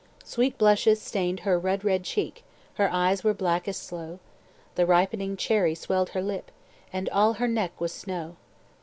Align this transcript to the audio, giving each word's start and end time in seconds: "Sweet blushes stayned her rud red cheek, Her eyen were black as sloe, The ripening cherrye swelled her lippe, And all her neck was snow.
"Sweet 0.23 0.57
blushes 0.57 0.99
stayned 0.99 1.41
her 1.41 1.59
rud 1.59 1.83
red 1.85 2.03
cheek, 2.05 2.43
Her 2.73 2.91
eyen 2.91 3.17
were 3.23 3.35
black 3.35 3.67
as 3.67 3.77
sloe, 3.77 4.17
The 4.73 4.87
ripening 4.87 5.37
cherrye 5.37 5.75
swelled 5.75 6.09
her 6.09 6.23
lippe, 6.23 6.49
And 6.91 7.07
all 7.09 7.33
her 7.33 7.47
neck 7.47 7.79
was 7.79 7.91
snow. 7.91 8.35